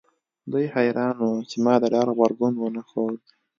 دوی 0.51 0.65
حیران 0.75 1.15
وو 1.19 1.45
چې 1.49 1.57
ما 1.65 1.73
د 1.81 1.83
ډار 1.93 2.07
غبرګون 2.13 2.53
ونه 2.57 2.81
ښود 2.89 3.19